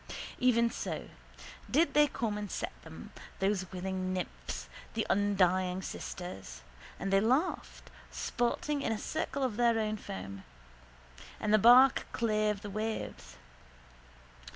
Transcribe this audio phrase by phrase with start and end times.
[0.39, 1.09] Even so
[1.69, 6.63] did they come and set them, those willing nymphs, the undying sisters.
[6.99, 10.43] And they laughed, sporting in a circle of their foam:
[11.39, 13.35] and the bark clave the waves.